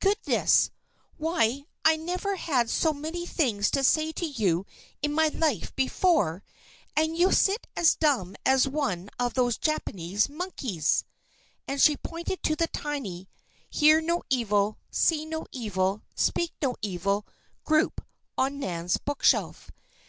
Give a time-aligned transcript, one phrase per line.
[0.00, 0.72] Goodness!
[1.16, 4.66] Why, I never had so many things to say to you
[5.00, 6.42] in my life before,
[6.96, 11.04] and you sit as dumb as one of those Japanese monkeys,"
[11.68, 13.28] and she pointed to the tiny
[13.70, 17.24] "Hear No Evil, See No Evil, Speak No Evil"
[17.62, 18.04] group
[18.36, 19.70] on Nan's bookshelf.